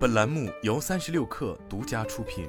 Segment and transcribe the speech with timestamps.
[0.00, 2.48] 本栏目由三十六氪独家出品。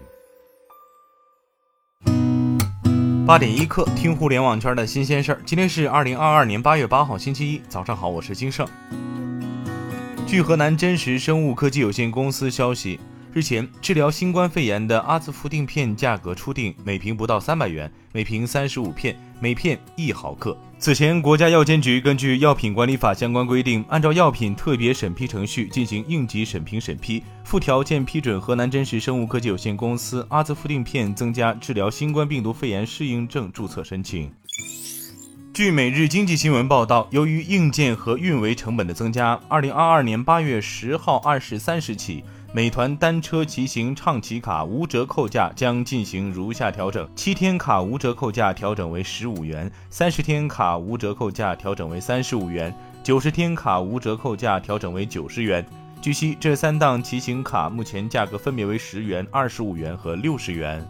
[3.27, 5.41] 八点一刻，听互联网圈的新鲜事儿。
[5.45, 8.65] 今天是二零二二年八月八号，星期一，早上好，我是金盛。
[10.25, 12.97] 据河南真实生物科技有限公司消息。
[13.33, 20.57] 日前，治疗新冠肺炎的阿兹夫定片价格初定每瓶不到三百元，每瓶三十五片，每片一毫克。
[20.77, 34.29] 此前，国家药监局根据《药品管理法》相关规定，按照药品特别审批程序进行应急审评审批，附条件批准河南真实生物科技有限公司阿兹夫定片增加治疗新冠病毒肺炎适应症注册申请。
[35.53, 42.25] 据《每日经济新闻》报道，由于硬件和运维成本的增加，二零二二年八月十号二十三时起。
[42.53, 55.65] 美团单车骑行畅骑卡无折扣价将进行如下调整：七天卡无折扣价调整为十五元，三十天卡无折扣价调整为三十五元，九十天卡无折扣价调整为九十元。
[56.01, 60.85] 据悉，这三档骑行卡目前价格分别为十元、二十五元和六十元。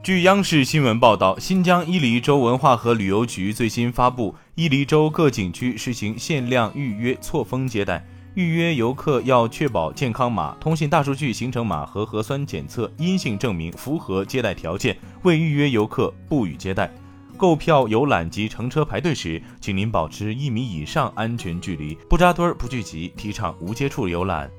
[0.00, 8.06] 据央视新闻报道，新疆伊犁州文化和旅游局最新发布，伊犁州各景区实行限量预约错峰接待。
[8.36, 16.92] 预约游客要确保健康码、通信大数据行程码和核酸检测阴性证明符合接待条件，未预约游客不予接待。
[17.38, 24.50] 购票游览及乘车排队时，请您保持一米以上安全距离，不扎堆儿、不聚集，提倡无接触游览。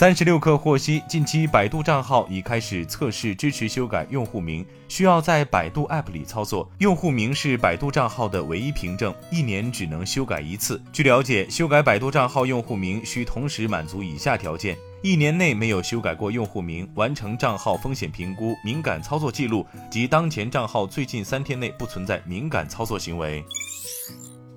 [0.00, 6.66] 三十六氪获悉，近期百度账号已开始测试支持修改用户名，需要在百度 App 里操作。
[6.78, 10.82] 用户名是百度账号的唯一凭证，一年只能修改一次。
[10.90, 23.44] 据了解，修改百度账号用户名需同时满足以下条件：一年内没有修改过用户名，完成账号风险评估、敏感操作记录及当前账号最近三天内不存在敏感操作行为。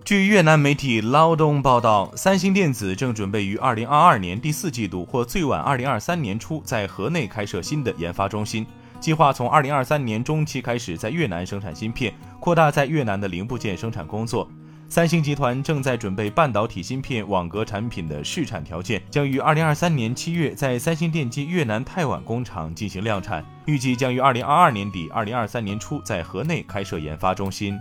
[0.06, 8.68] 据越南媒体 Lao Dong 报道，三星电子正准备于二零二二年第四季度或最晚二零二三年初在河内开设新的研发中心，
[9.00, 14.46] 计划从二零二三年中期开始在越南生产芯片，扩大在越南的零部件生产工作。
[14.90, 27.80] 三星集团正在准备半导体芯片网格产品的试产条件，将于二零二三年七月在三星电机越南太晚工厂进行量产，预计将于二零二二年底、二零二三年初在河内开设研发中心。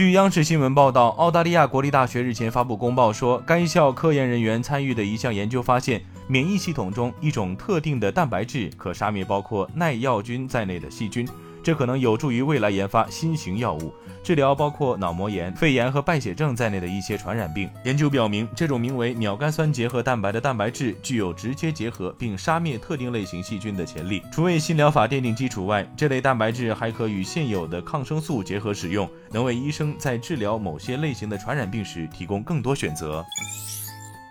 [0.00, 11.28] 据央视新闻报道，澳大利亚国立大学日前发布公报说，该校科研人员参与的一项研究发现，免疫系统中一种特定的蛋白质可杀灭包括耐药菌在内的细菌。
[11.70, 13.94] 这可能有助于未来研发新型药物，
[14.24, 17.70] 治疗包括脑膜炎、肺炎和败血症在内的一些传染病。
[17.84, 24.20] 研究表明，这种名为鸟苷酸结合蛋白的蛋白质具有直接结合并杀灭特定类型细菌的潜力。
[24.32, 33.24] 除为新疗法奠定基础外，这类蛋白质还可与现有的抗生素结合使用，能为医生在治疗某些类型的传染病时提供更多选择。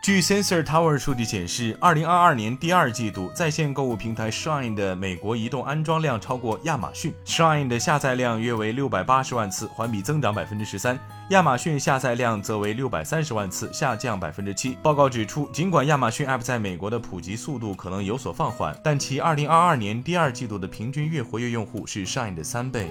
[0.02, 7.14] 据 Sensor Tower 数据显示，二零二二年第二季度在线购物平台 Shine 的美国移动安装量超过亚马逊。
[7.26, 10.96] Shine 的下载量约为六百八十万次，环比增长百分之十三；
[11.32, 14.78] 亚马逊下载量则为六百三十万次，下降百分之七。
[14.82, 22.90] 报告指出，尽管亚马逊 App 在美国的普及速度可能有所放缓，但其二零二二年第二季度的平均月活跃用户是 Shine 的三倍。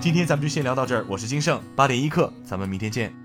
[0.00, 3.23] 今天咱们就先聊到这儿，我是金盛，八点一刻，咱们明天见。